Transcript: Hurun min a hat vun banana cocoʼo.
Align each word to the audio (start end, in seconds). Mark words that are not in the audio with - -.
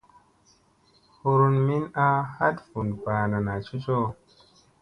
Hurun 1.25 1.57
min 1.67 1.83
a 2.05 2.07
hat 2.35 2.57
vun 2.69 2.87
banana 3.03 3.53
cocoʼo. 3.65 4.07